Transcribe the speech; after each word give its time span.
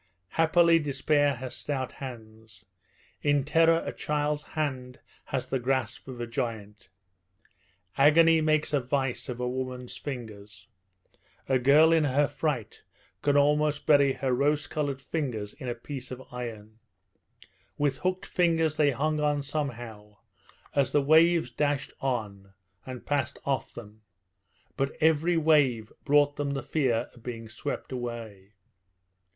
Happily 0.29 0.79
despair 0.79 1.35
has 1.35 1.53
stout 1.55 1.91
hands. 1.91 2.65
In 3.21 3.43
terror 3.43 3.83
a 3.85 3.91
child's 3.93 4.41
hand 4.41 4.97
has 5.25 5.51
the 5.51 5.59
grasp 5.59 6.07
of 6.07 6.19
a 6.19 6.25
giant. 6.25 6.89
Agony 7.99 8.41
makes 8.41 8.73
a 8.73 8.79
vice 8.79 9.29
of 9.29 9.39
a 9.39 9.47
woman's 9.47 9.95
fingers. 9.95 10.67
A 11.47 11.59
girl 11.59 11.93
in 11.93 12.05
her 12.05 12.27
fright 12.27 12.81
can 13.21 13.37
almost 13.37 13.85
bury 13.85 14.13
her 14.13 14.33
rose 14.33 14.65
coloured 14.65 15.03
fingers 15.03 15.53
in 15.53 15.69
a 15.69 15.75
piece 15.75 16.09
of 16.09 16.23
iron. 16.31 16.79
With 17.77 17.99
hooked 17.99 18.25
fingers 18.25 18.77
they 18.77 18.89
hung 18.89 19.19
on 19.19 19.43
somehow, 19.43 20.17
as 20.73 20.91
the 20.91 21.01
waves 21.03 21.51
dashed 21.51 21.93
on 22.01 22.53
and 22.87 23.05
passed 23.05 23.37
off 23.45 23.75
them; 23.75 24.01
but 24.75 24.97
every 24.99 25.37
wave 25.37 25.93
brought 26.03 26.37
them 26.37 26.53
the 26.55 26.63
fear 26.63 27.11
of 27.13 27.21
being 27.21 27.47
swept 27.47 27.91
away. 27.91 28.53